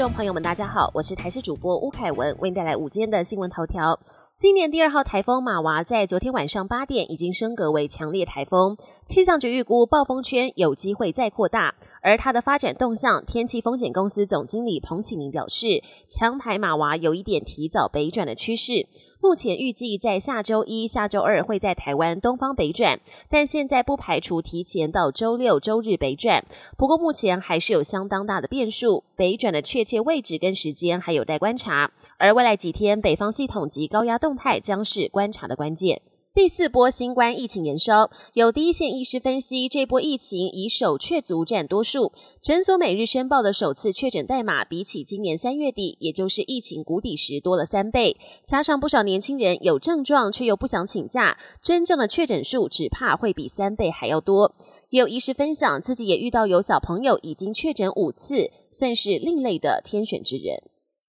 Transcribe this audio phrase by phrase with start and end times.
[0.00, 4.00] 众朋友们，大家好，我是台视主播吴凯文，为您带来午间的新闻头条。
[4.34, 11.74] 今年第二号台风马娃在昨天晚上八点已经升格为强烈台风，气象局预估暴风圈有机会再扩大。
[12.02, 18.86] 而它的发展动向，天气风险公司总经理彭启明表示，强台马娃有一点提早北转的趋势，
[19.20, 26.44] 目前预计在下周一下周二会在台湾东方北转，但现在不排除提前到周六周日北转。
[26.78, 31.92] 不过目前还是有相当大的变数，北转的确切位置跟时间还有待观察。
[32.16, 36.02] 而未来几天，北方系统及高压动态将是观察的关键。
[36.32, 42.12] 第四波新冠疫情延烧，有第一线医师分析，这波疫情以首确族占多数。
[42.40, 48.16] 诊所每日申报的首次确诊代码，比起今年三月底，也就是疫情谷底时多了三倍。
[48.46, 54.54] 加上不少年轻人有症状却又不想请假，真正的确诊数只怕会比三倍还要多。
[54.90, 60.62] 也有医师分享，自己也遇到有小朋友已经确诊五次，算是另类的天选之人。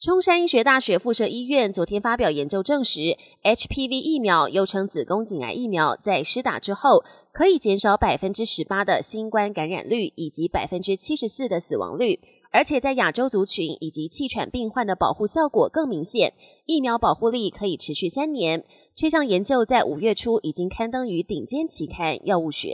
[0.00, 12.20] 中山医学大学附设医院昨天发表研究证实，HPV 疫苗又称子宫颈癌疫苗，在施打之后可以减少百分之十八的新冠感染率以及百分之七十四的死亡率，
[12.52, 16.32] 而且在亚洲族群以及气喘病患的保护效果更明显，
[16.64, 18.64] 疫苗保护力可以持续三年。
[18.94, 22.68] 这项研究在五月初已经刊登于顶尖期刊《药物学》。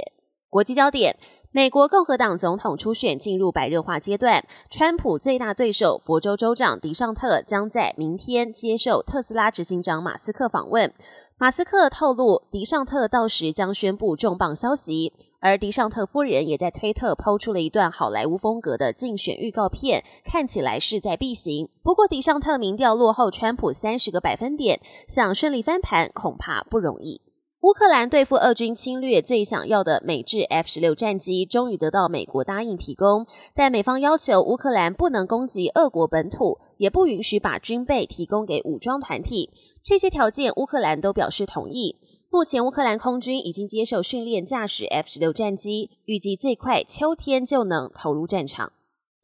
[0.51, 1.17] 国际焦点。
[1.57, 10.93] 美国共和党总统初选进入白热化阶段，川普最大对手佛州州长迪尚特将在明天接受特斯拉执行长马斯克访问。
[11.39, 21.69] 马斯克透露，迪尚特到时将宣布重磅消息，而迪尚特夫人也在推特抛出了一段好莱坞风格的竞选预告片，看起来势在必行。
[21.85, 27.21] 不过，迪尚特民调落后川普三十个百分点，想顺利翻盘恐怕不容易。
[27.65, 39.49] 乌克兰对付俄军侵略最想要的美制 F 十六战机，终于得到美国答应提供，但美方要求乌克兰不能攻击俄国本土，也不允许把军备提供给武装团体。
[39.83, 41.97] 这些条件乌克兰都表示同意。
[42.29, 48.75] 目前乌克兰空军已经接受训练驾驶 F 十六战机，预计最快秋天就能投入战场。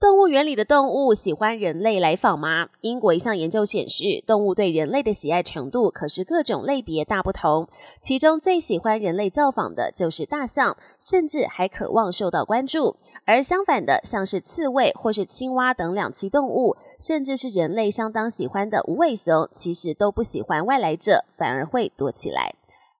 [0.00, 2.70] 动物园里的动物喜欢人类来访吗？
[2.80, 7.68] 英国一项研究显示，动物对人类的喜爱程度可是各种类别大不同。
[8.00, 12.96] 其中最喜欢人类造访的就是大象，甚至还渴望受到关注。
[13.26, 22.54] 而相反的，像是刺猬或是青蛙等两栖动物，甚至是人类相当喜欢的无尾熊，其实都不喜欢外来者，反而会躲起来。